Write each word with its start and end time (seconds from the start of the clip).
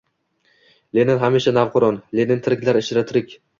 —Lenin 0.99 1.19
hamisha 1.25 1.53
navqiron! 1.59 2.01
Lenin 2.21 2.43
tiriklar 2.49 2.83
ichra: 2.85 3.07
tirik! 3.15 3.41